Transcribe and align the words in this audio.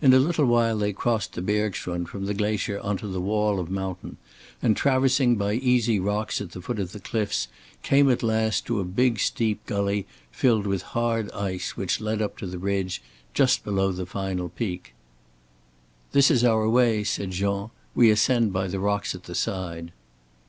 In 0.00 0.14
a 0.14 0.20
little 0.20 0.44
while 0.44 0.78
they 0.78 0.92
crossed 0.92 1.32
the 1.32 1.42
bergschrund 1.42 2.06
from 2.08 2.26
the 2.26 2.34
glacier 2.34 2.78
on 2.82 2.98
to 2.98 3.08
the 3.08 3.20
wall 3.20 3.58
of 3.58 3.68
mountain, 3.68 4.16
and 4.62 4.76
traversing 4.76 5.34
by 5.34 5.54
easy 5.54 5.98
rocks 5.98 6.40
at 6.40 6.52
the 6.52 6.62
foot 6.62 6.78
of 6.78 6.92
the 6.92 7.00
cliffs 7.00 7.48
came 7.82 8.08
at 8.08 8.22
last 8.22 8.64
to 8.66 8.78
a 8.78 8.84
big 8.84 9.18
steep 9.18 9.66
gully 9.66 10.06
filled 10.30 10.68
with 10.68 10.82
hard 10.94 11.32
ice 11.32 11.76
which 11.76 12.00
led 12.00 12.22
up 12.22 12.38
to 12.38 12.46
the 12.46 12.58
ridge 12.58 13.02
just 13.34 13.64
below 13.64 13.90
the 13.90 14.06
final 14.06 14.48
peak. 14.48 14.94
"This 16.12 16.30
is 16.30 16.44
our 16.44 16.68
way" 16.68 17.02
said 17.02 17.32
Jean. 17.32 17.70
"We 17.92 18.08
ascend 18.10 18.52
by 18.52 18.68
the 18.68 18.78
rocks 18.78 19.16
at 19.16 19.24
the 19.24 19.34
side." 19.34 19.90